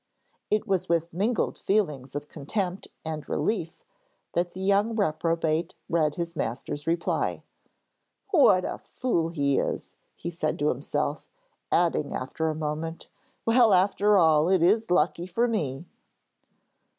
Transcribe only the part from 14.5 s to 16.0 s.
is lucky for me!'